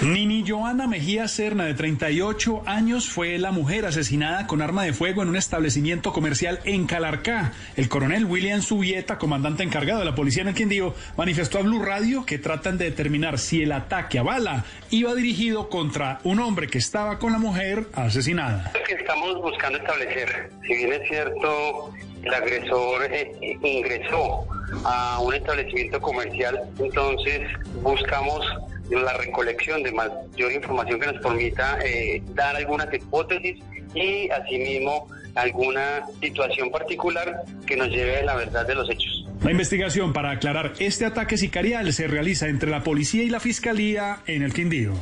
Nini 0.00 0.44
Joana 0.46 0.86
Mejía 0.86 1.26
Serna, 1.26 1.64
de 1.64 1.74
38 1.74 2.62
años, 2.66 3.08
fue 3.08 3.36
la 3.36 3.50
mujer 3.50 3.84
asesinada 3.84 4.46
con 4.46 4.62
arma 4.62 4.84
de 4.84 4.92
fuego 4.92 5.22
en 5.22 5.28
un 5.28 5.34
establecimiento 5.34 6.12
comercial 6.12 6.60
en 6.64 6.86
Calarcá. 6.86 7.52
El 7.76 7.88
coronel 7.88 8.24
William 8.24 8.62
Subieta, 8.62 9.18
comandante 9.18 9.64
encargado 9.64 9.98
de 9.98 10.04
la 10.04 10.14
policía 10.14 10.42
en 10.42 10.48
el 10.48 10.54
Quindío, 10.54 10.94
manifestó 11.16 11.58
a 11.58 11.62
Blue 11.62 11.82
Radio 11.82 12.24
que 12.24 12.38
tratan 12.38 12.78
de 12.78 12.84
determinar 12.84 13.40
si 13.40 13.62
el 13.62 13.72
ataque 13.72 14.20
a 14.20 14.22
bala 14.22 14.64
iba 14.90 15.12
dirigido 15.16 15.68
contra 15.68 16.20
un 16.22 16.38
hombre 16.38 16.68
que 16.68 16.78
estaba 16.78 17.18
con 17.18 17.32
la 17.32 17.38
mujer 17.38 17.88
asesinada. 17.92 18.70
Estamos 18.88 19.42
buscando 19.42 19.78
establecer, 19.78 20.50
si 20.62 20.76
bien 20.76 20.92
es 20.92 21.08
cierto, 21.08 21.92
el 22.22 22.34
agresor 22.34 23.04
eh, 23.10 23.32
ingresó 23.64 24.46
a 24.84 25.18
un 25.20 25.34
establecimiento 25.34 26.00
comercial, 26.00 26.60
entonces 26.78 27.48
buscamos 27.82 28.46
la 28.90 29.12
recolección 29.14 29.82
de 29.82 29.92
mayor 29.92 30.52
información 30.52 31.00
que 31.00 31.06
nos 31.06 31.22
permita 31.22 31.78
eh, 31.84 32.22
dar 32.34 32.56
algunas 32.56 32.92
hipótesis 32.92 33.62
y 33.94 34.28
asimismo 34.30 35.08
alguna 35.34 36.02
situación 36.20 36.70
particular 36.70 37.44
que 37.66 37.76
nos 37.76 37.88
lleve 37.88 38.18
a 38.18 38.24
la 38.24 38.36
verdad 38.36 38.66
de 38.66 38.74
los 38.74 38.90
hechos. 38.90 39.26
La 39.42 39.52
investigación 39.52 40.12
para 40.12 40.32
aclarar 40.32 40.72
este 40.80 41.04
ataque 41.04 41.36
sicarial 41.36 41.92
se 41.92 42.08
realiza 42.08 42.48
entre 42.48 42.70
la 42.70 42.82
policía 42.82 43.22
y 43.22 43.28
la 43.28 43.40
fiscalía 43.40 44.18
en 44.26 44.42
el 44.42 44.52
Quindío. 44.52 44.94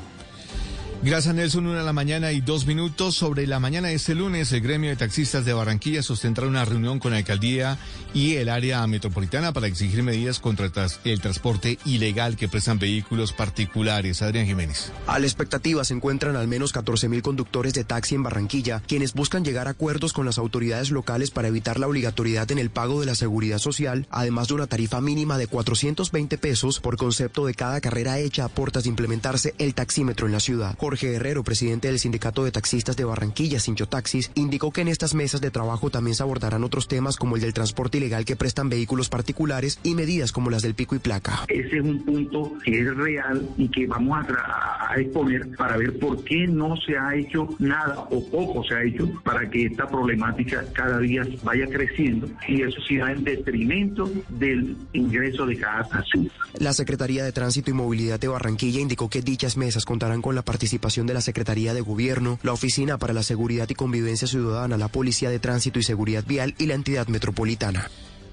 Gracias 1.07 1.37
Nelson, 1.37 1.69
una 1.69 1.79
de 1.79 1.85
la 1.85 1.93
mañana 1.93 2.33
y 2.33 2.41
dos 2.41 2.67
minutos. 2.67 3.15
Sobre 3.15 3.47
la 3.47 3.61
mañana 3.61 3.87
de 3.87 3.95
este 3.95 4.17
lunes, 4.17 4.51
el 4.51 4.61
gremio 4.61 4.91
de 4.91 4.97
taxistas 4.97 5.45
de 5.45 5.53
Barranquilla 5.53 6.03
sostendrá 6.03 6.49
una 6.49 6.65
reunión 6.65 6.99
con 6.99 7.13
la 7.13 7.19
alcaldía 7.19 7.79
y 8.13 8.35
el 8.35 8.49
área 8.49 8.85
metropolitana 8.89 9.53
para 9.53 9.69
exigir 9.69 10.03
medidas 10.03 10.41
contra 10.41 10.69
el 11.05 11.21
transporte 11.21 11.79
ilegal 11.85 12.35
que 12.37 12.49
prestan 12.49 12.81
vehículos 12.81 13.33
particulares. 13.33 14.21
Adrián 14.21 14.47
Jiménez. 14.47 14.91
A 15.07 15.21
la 15.21 15.27
expectativa 15.27 15.85
se 15.85 15.95
encuentran 15.95 16.35
al 16.35 16.49
menos 16.49 16.75
14.000 16.75 17.23
conductores 17.23 17.73
de 17.73 17.85
taxi 17.85 18.17
en 18.17 18.25
Barranquilla, 18.25 18.83
quienes 18.89 19.15
buscan 19.15 19.45
llegar 19.45 19.69
a 19.69 19.73
acuerdos 19.73 20.13
con 20.13 20.27
las 20.27 20.39
autoridades 20.39 20.91
locales 20.91 21.31
para 21.31 21.47
evitar 21.47 21.79
la 21.79 21.87
obligatoriedad 21.87 22.51
en 22.51 22.59
el 22.59 22.71
pago 22.71 22.99
de 22.99 23.07
la 23.07 23.15
seguridad 23.15 23.59
social, 23.59 24.09
además 24.11 24.49
de 24.49 24.55
una 24.55 24.67
tarifa 24.67 25.01
mínima 25.01 25.39
de 25.39 25.47
420 25.47 26.37
pesos 26.37 26.81
por 26.81 26.97
concepto 26.97 27.47
de 27.47 27.55
cada 27.55 27.81
carrera 27.81 28.19
hecha 28.19 28.45
a 28.45 28.49
puertas 28.49 28.83
de 28.83 28.89
implementarse 28.89 29.55
el 29.59 29.73
taxímetro 29.73 30.27
en 30.27 30.33
la 30.33 30.41
ciudad. 30.41 30.77
Herrero, 31.05 31.45
presidente 31.45 31.89
del 31.89 31.99
Sindicato 31.99 32.45
de 32.45 32.53
Taxistas 32.53 32.97
de 32.97 33.05
Barranquilla, 33.05 33.61
Sincho 33.61 33.89
Taxis, 33.89 34.31
indicó 34.35 34.71
que 34.73 34.81
en 34.81 34.89
estas 34.89 35.15
mesas 35.15 35.41
de 35.41 35.51
trabajo 35.51 35.91
también 35.91 36.15
se 36.15 36.23
abordarán 36.23 36.65
otros 36.65 36.89
temas 36.89 37.17
como 37.17 37.37
el 37.37 37.43
del 37.43 37.53
transporte 37.53 37.99
ilegal 37.99 38.25
que 38.25 38.37
prestan 38.37 38.69
vehículos 38.69 39.09
particulares 39.09 39.79
y 39.83 39.95
medidas 39.95 40.33
como 40.33 40.51
las 40.51 40.63
del 40.63 40.75
pico 40.75 40.95
y 40.95 40.99
placa. 40.99 41.45
Ese 41.49 41.77
es 41.79 41.83
un 41.85 42.05
punto 42.05 42.53
que 42.65 42.81
es 42.81 42.97
real 42.97 43.49
y 43.59 43.69
que 43.69 43.87
vamos 43.87 44.19
a, 44.19 44.27
tra- 44.27 44.89
a 44.91 44.95
exponer 45.01 45.49
para 45.57 45.77
ver 45.77 45.99
por 45.99 46.23
qué 46.25 46.47
no 46.47 46.77
se 46.77 46.97
ha 46.97 47.15
hecho 47.15 47.49
nada 47.59 48.07
o 48.11 48.25
poco 48.31 48.65
se 48.65 48.75
ha 48.75 48.83
hecho 48.85 49.09
para 49.25 49.49
que 49.51 49.67
esta 49.67 49.87
problemática 49.89 50.65
cada 50.73 50.99
día 50.99 51.23
vaya 51.43 51.67
creciendo 51.67 52.29
y 52.49 52.63
eso 52.63 52.81
sí 52.89 52.97
va 52.97 53.13
en 53.13 53.25
detrimento 53.25 54.11
del 54.31 54.77
ingreso 54.93 55.45
de 55.47 55.57
cada 55.59 55.85
taxista. 55.89 56.35
La 56.59 56.73
Secretaría 56.73 57.25
de 57.25 57.33
Tránsito 57.33 57.71
y 57.71 57.75
Movilidad 57.75 58.19
de 58.21 58.29
Barranquilla 58.29 58.81
indicó 58.81 59.11
que 59.11 59.21
dichas 59.23 59.57
mesas 59.57 59.85
contarán 59.85 60.23
con 60.23 60.35
la 60.35 60.43
participación 60.43 60.86
de 60.87 61.15
la 61.15 61.21
Secretaría 61.21 61.75
de 61.75 61.81
Gobierno, 61.81 62.39
la 62.45 62.53
Oficina 62.53 62.97
para 62.97 63.13
la 63.13 63.25
Seguridad 63.25 63.69
y 63.69 63.75
Convivencia 63.75 64.29
Ciudadana, 64.29 64.77
la 64.77 64.87
Policía 64.87 65.31
de 65.31 65.41
Tránsito 65.41 65.81
y 65.81 65.83
Seguridad 65.83 66.25
Vial 66.25 66.55
y 66.59 66.67
la 66.67 66.75
entidad 66.75 67.09
metropolitana. 67.09 67.91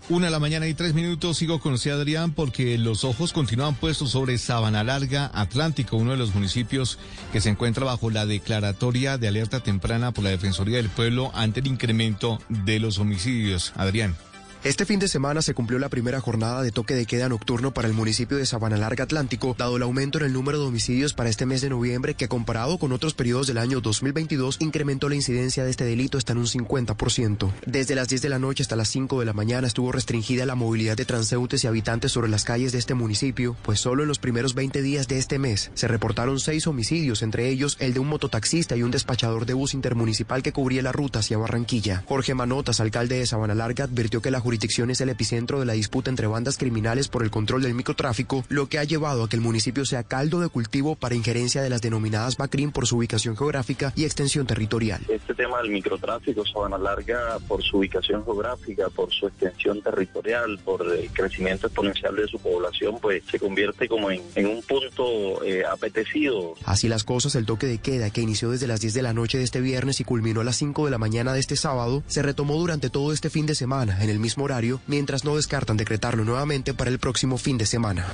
Una 0.09 0.25
de 0.25 0.31
la 0.31 0.39
mañana 0.39 0.67
y 0.67 0.73
tres 0.73 0.93
minutos. 0.93 1.37
Sigo 1.37 1.59
con 1.59 1.73
usted, 1.73 1.91
Adrián, 1.91 2.33
porque 2.33 2.77
los 2.77 3.05
ojos 3.05 3.33
continúan 3.33 3.73
puestos 3.73 4.11
sobre 4.11 4.37
Sabana 4.37 4.83
Larga, 4.83 5.31
Atlántico, 5.33 5.97
uno 5.97 6.11
de 6.11 6.17
los 6.17 6.35
municipios 6.35 6.99
que 7.31 7.41
se 7.41 7.49
encuentra 7.49 7.85
bajo 7.85 8.11
la 8.11 8.25
declaratoria 8.25 9.17
de 9.17 9.29
alerta 9.29 9.61
temprana 9.61 10.11
por 10.11 10.25
la 10.25 10.29
Defensoría 10.29 10.77
del 10.77 10.89
Pueblo 10.89 11.31
ante 11.33 11.61
el 11.61 11.67
incremento 11.67 12.39
de 12.49 12.79
los 12.79 12.99
homicidios. 12.99 13.73
Adrián. 13.75 14.15
Este 14.63 14.85
fin 14.85 14.97
de 14.97 15.09
semana 15.09 15.41
se 15.41 15.53
cumplió 15.53 15.77
la 15.77 15.89
primera 15.89 16.21
jornada 16.21 16.61
de 16.61 16.71
toque 16.71 16.95
de 16.95 17.05
queda 17.05 17.27
nocturno 17.27 17.73
para 17.73 17.89
el 17.89 17.93
municipio 17.93 18.37
de 18.37 18.45
Sabana 18.45 18.77
Larga 18.77 19.03
Atlántico, 19.03 19.57
dado 19.57 19.75
el 19.75 19.83
aumento 19.83 20.19
en 20.19 20.23
el 20.23 20.31
número 20.31 20.57
de 20.57 20.65
homicidios 20.65 21.13
para 21.13 21.29
este 21.29 21.45
mes 21.45 21.59
de 21.59 21.69
noviembre 21.69 22.13
que 22.13 22.29
comparado 22.29 22.77
con 22.77 22.93
otros 22.93 23.13
periodos 23.13 23.47
del 23.47 23.57
año 23.57 23.81
2022 23.81 24.61
incrementó 24.61 25.09
la 25.09 25.15
incidencia 25.15 25.65
de 25.65 25.69
este 25.69 25.83
delito 25.83 26.17
hasta 26.17 26.31
en 26.31 26.37
un 26.37 26.45
50%. 26.45 27.51
Desde 27.65 27.93
las 27.93 28.07
10 28.07 28.21
de 28.21 28.29
la 28.29 28.39
noche 28.39 28.63
hasta 28.63 28.77
las 28.77 28.87
5 28.87 29.19
de 29.19 29.25
la 29.25 29.33
mañana 29.33 29.67
estuvo 29.67 29.91
restringida 29.91 30.45
la 30.45 30.55
movilidad 30.55 30.95
de 30.95 31.03
transeúntes 31.03 31.65
y 31.65 31.67
habitantes 31.67 32.13
sobre 32.13 32.29
las 32.29 32.45
calles 32.45 32.71
de 32.71 32.79
este 32.79 32.93
municipio, 32.93 33.57
pues 33.63 33.81
solo 33.81 34.03
en 34.03 34.07
los 34.07 34.19
primeros 34.19 34.55
20 34.55 34.81
días 34.81 35.09
de 35.09 35.17
este 35.17 35.39
mes 35.39 35.71
se 35.73 35.89
reportaron 35.89 36.39
seis 36.39 36.67
homicidios, 36.67 37.21
entre 37.21 37.49
ellos 37.49 37.75
el 37.81 37.93
de 37.93 37.99
un 37.99 38.07
mototaxista 38.07 38.77
y 38.77 38.83
un 38.83 38.91
despachador 38.91 39.45
de 39.45 39.55
bus 39.55 39.73
intermunicipal 39.73 40.41
que 40.41 40.53
cubría 40.53 40.81
la 40.81 40.93
ruta 40.93 41.19
hacia 41.19 41.37
Barranquilla. 41.37 42.05
Jorge 42.07 42.33
Manotas, 42.33 42.79
alcalde 42.79 43.17
de 43.17 43.27
Sabana 43.27 43.55
Larga, 43.55 43.83
advirtió 43.83 44.21
que 44.21 44.31
la 44.31 44.39
jurisdicción 44.39 44.52
jurisdicción 44.53 44.91
es 44.91 45.01
el 45.01 45.09
epicentro 45.09 45.59
de 45.59 45.65
la 45.65 45.73
disputa 45.73 46.11
entre 46.11 46.27
bandas 46.27 46.59
criminales 46.59 47.07
por 47.07 47.23
el 47.23 47.31
control 47.31 47.63
del 47.63 47.73
microtráfico, 47.73 48.45
lo 48.49 48.69
que 48.69 48.77
ha 48.77 48.83
llevado 48.83 49.23
a 49.23 49.27
que 49.27 49.35
el 49.35 49.41
municipio 49.41 49.83
sea 49.83 50.03
caldo 50.03 50.41
de 50.41 50.49
cultivo 50.49 50.93
para 50.93 51.15
injerencia 51.15 51.63
de 51.63 51.71
las 51.71 51.81
denominadas 51.81 52.37
BACRIM 52.37 52.71
por 52.71 52.85
su 52.85 52.97
ubicación 52.97 53.35
geográfica 53.35 53.91
y 53.95 54.05
extensión 54.05 54.45
territorial. 54.45 55.01
Este 55.09 55.33
tema 55.33 55.59
del 55.63 55.71
microtráfico, 55.71 56.45
Sabana 56.45 56.77
Larga, 56.77 57.39
por 57.47 57.63
su 57.63 57.77
ubicación 57.79 58.23
geográfica, 58.23 58.89
por 58.89 59.11
su 59.11 59.25
extensión 59.25 59.81
territorial, 59.81 60.59
por 60.63 60.85
el 60.85 61.09
crecimiento 61.09 61.65
exponencial 61.65 62.15
de 62.15 62.27
su 62.27 62.37
población, 62.37 62.99
pues 63.01 63.23
se 63.31 63.39
convierte 63.39 63.87
como 63.87 64.11
en, 64.11 64.21
un 64.45 64.61
punto 64.61 65.43
eh, 65.43 65.63
apetecido. 65.65 66.53
Así 66.63 66.87
las 66.87 67.03
cosas, 67.03 67.33
el 67.33 67.47
toque 67.47 67.65
de 67.65 67.79
queda 67.79 68.11
que 68.11 68.21
inició 68.21 68.51
desde 68.51 68.67
las 68.67 68.81
10 68.81 68.93
de 68.93 69.01
la 69.01 69.13
noche 69.13 69.39
de 69.39 69.45
este 69.45 69.61
viernes 69.61 69.99
y 69.99 70.03
culminó 70.03 70.41
a 70.41 70.43
las 70.43 70.57
5 70.57 70.85
de 70.85 70.91
la 70.91 70.99
mañana 70.99 71.33
de 71.33 71.39
este 71.39 71.55
sábado, 71.55 72.03
se 72.05 72.21
retomó 72.21 72.53
durante 72.53 72.91
todo 72.91 73.13
este 73.13 73.31
fin 73.31 73.47
de 73.47 73.55
semana 73.55 73.97
en 74.03 74.11
el 74.11 74.19
mismo 74.19 74.42
horario, 74.43 74.79
mientras 74.87 75.25
no 75.25 75.35
descartan 75.35 75.77
decretarlo 75.77 76.23
nuevamente 76.23 76.73
para 76.73 76.91
el 76.91 76.99
próximo 76.99 77.37
fin 77.37 77.57
de 77.57 77.65
semana. 77.65 78.13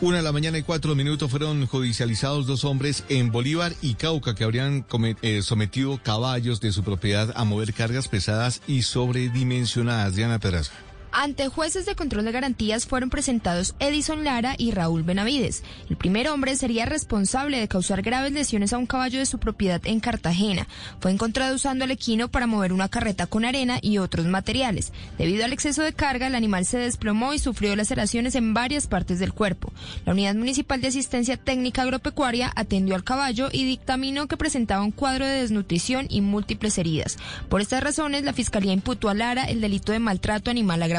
Una 0.00 0.18
de 0.18 0.22
la 0.22 0.30
mañana 0.30 0.58
y 0.58 0.62
cuatro 0.62 0.94
minutos 0.94 1.28
fueron 1.28 1.66
judicializados 1.66 2.46
dos 2.46 2.64
hombres 2.64 3.02
en 3.08 3.32
Bolívar 3.32 3.72
y 3.82 3.94
Cauca 3.94 4.36
que 4.36 4.44
habrían 4.44 4.86
eh, 5.22 5.42
sometido 5.42 6.00
caballos 6.00 6.60
de 6.60 6.70
su 6.70 6.84
propiedad 6.84 7.32
a 7.34 7.42
mover 7.44 7.74
cargas 7.74 8.06
pesadas 8.06 8.62
y 8.68 8.82
sobredimensionadas. 8.82 10.14
Diana 10.14 10.38
Pedraza. 10.38 10.72
Ante 11.10 11.48
jueces 11.48 11.86
de 11.86 11.94
control 11.94 12.26
de 12.26 12.32
garantías 12.32 12.86
fueron 12.86 13.08
presentados 13.08 13.74
Edison 13.78 14.24
Lara 14.24 14.54
y 14.58 14.72
Raúl 14.72 15.02
Benavides. 15.02 15.62
El 15.88 15.96
primer 15.96 16.28
hombre 16.28 16.54
sería 16.54 16.84
responsable 16.84 17.58
de 17.58 17.66
causar 17.66 18.02
graves 18.02 18.32
lesiones 18.32 18.74
a 18.74 18.78
un 18.78 18.86
caballo 18.86 19.18
de 19.18 19.26
su 19.26 19.38
propiedad 19.38 19.80
en 19.84 20.00
Cartagena. 20.00 20.68
Fue 21.00 21.10
encontrado 21.10 21.54
usando 21.54 21.86
el 21.86 21.92
equino 21.92 22.28
para 22.28 22.46
mover 22.46 22.74
una 22.74 22.90
carreta 22.90 23.26
con 23.26 23.46
arena 23.46 23.78
y 23.80 23.98
otros 23.98 24.26
materiales. 24.26 24.92
Debido 25.16 25.46
al 25.46 25.54
exceso 25.54 25.82
de 25.82 25.94
carga, 25.94 26.26
el 26.26 26.34
animal 26.34 26.66
se 26.66 26.78
desplomó 26.78 27.32
y 27.32 27.38
sufrió 27.38 27.74
laceraciones 27.74 28.34
en 28.34 28.52
varias 28.52 28.86
partes 28.86 29.18
del 29.18 29.32
cuerpo. 29.32 29.72
La 30.04 30.12
Unidad 30.12 30.34
Municipal 30.34 30.80
de 30.82 30.88
Asistencia 30.88 31.38
Técnica 31.38 31.82
Agropecuaria 31.82 32.52
atendió 32.54 32.94
al 32.94 33.04
caballo 33.04 33.48
y 33.50 33.64
dictaminó 33.64 34.28
que 34.28 34.36
presentaba 34.36 34.84
un 34.84 34.92
cuadro 34.92 35.24
de 35.24 35.40
desnutrición 35.40 36.06
y 36.10 36.20
múltiples 36.20 36.76
heridas. 36.76 37.16
Por 37.48 37.62
estas 37.62 37.82
razones, 37.82 38.24
la 38.24 38.34
Fiscalía 38.34 38.74
imputó 38.74 39.08
a 39.08 39.14
Lara 39.14 39.44
el 39.44 39.62
delito 39.62 39.92
de 39.92 40.00
maltrato 40.00 40.50
animal 40.50 40.82
agravado 40.82 40.97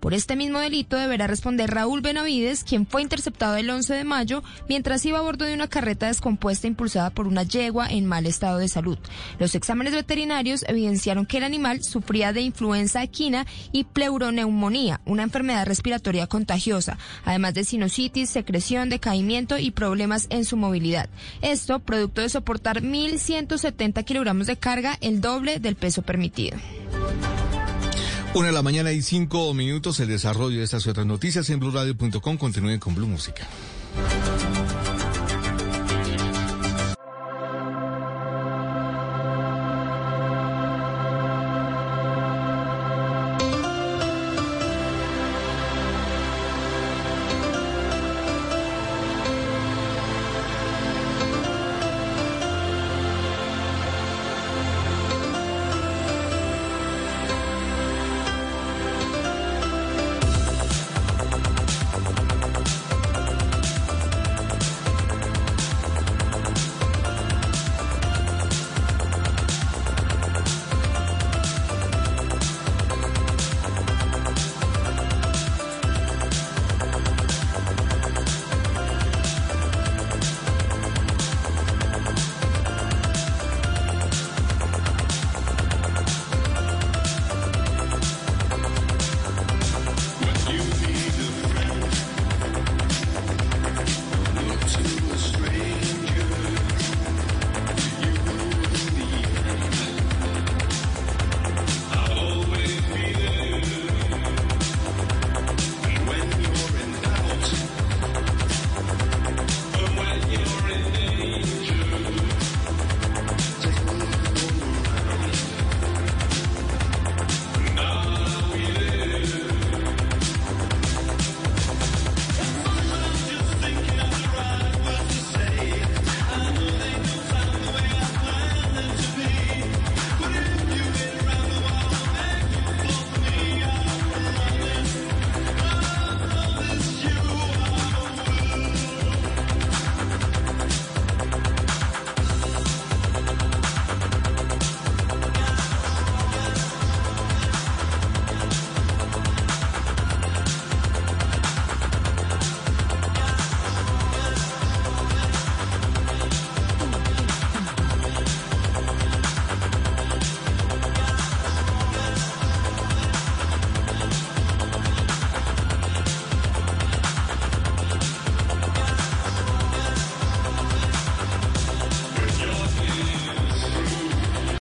por 0.00 0.14
este 0.14 0.36
mismo 0.36 0.60
delito 0.60 0.96
deberá 0.96 1.26
responder 1.26 1.70
Raúl 1.70 2.00
Benavides, 2.00 2.64
quien 2.64 2.86
fue 2.86 3.02
interceptado 3.02 3.56
el 3.56 3.68
11 3.68 3.94
de 3.94 4.04
mayo 4.04 4.42
mientras 4.68 5.04
iba 5.04 5.18
a 5.18 5.22
bordo 5.22 5.44
de 5.44 5.54
una 5.54 5.68
carreta 5.68 6.06
descompuesta 6.06 6.66
impulsada 6.66 7.10
por 7.10 7.26
una 7.26 7.42
yegua 7.42 7.88
en 7.88 8.06
mal 8.06 8.26
estado 8.26 8.58
de 8.58 8.68
salud. 8.68 8.98
Los 9.38 9.54
exámenes 9.54 9.94
veterinarios 9.94 10.64
evidenciaron 10.68 11.26
que 11.26 11.38
el 11.38 11.44
animal 11.44 11.82
sufría 11.82 12.32
de 12.32 12.42
influenza 12.42 13.02
equina 13.02 13.46
y 13.72 13.84
pleuroneumonía, 13.84 15.00
una 15.04 15.24
enfermedad 15.24 15.66
respiratoria 15.66 16.26
contagiosa, 16.26 16.98
además 17.24 17.54
de 17.54 17.64
sinusitis, 17.64 18.30
secreción, 18.30 18.88
decaimiento 18.88 19.58
y 19.58 19.70
problemas 19.70 20.26
en 20.30 20.44
su 20.44 20.56
movilidad. 20.56 21.08
Esto 21.42 21.80
producto 21.80 22.20
de 22.20 22.28
soportar 22.28 22.82
1.170 22.82 24.04
kilogramos 24.04 24.46
de 24.46 24.56
carga, 24.56 24.96
el 25.00 25.20
doble 25.20 25.58
del 25.58 25.76
peso 25.76 26.02
permitido. 26.02 26.56
Una 28.34 28.48
de 28.48 28.52
la 28.52 28.62
mañana 28.62 28.92
y 28.92 29.02
cinco 29.02 29.52
minutos. 29.54 30.00
El 30.00 30.08
desarrollo 30.08 30.58
de 30.58 30.64
estas 30.64 30.86
y 30.86 30.90
otras 30.90 31.06
noticias 31.06 31.48
en 31.50 31.60
BluRadio.com. 31.60 32.36
Continúen 32.36 32.78
con 32.78 32.94
Blue 32.94 33.06
Música. 33.06 33.48